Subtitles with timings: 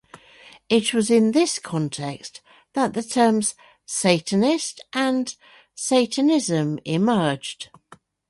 [0.67, 2.41] It was in this context
[2.73, 3.53] that the terms
[3.85, 5.35] "Satanist" and
[5.75, 7.69] "Satanism" emerged.